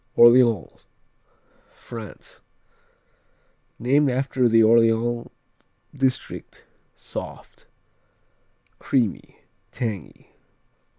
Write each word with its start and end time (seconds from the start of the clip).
Orléans 0.17 0.83
France 1.69 2.41
Named 3.77 4.09
after 4.09 4.49
the 4.49 4.61
Orléans 4.61 5.29
district 5.95 6.65
Soft; 6.95 7.67
creamy; 8.79 9.41
tangy. 9.71 10.31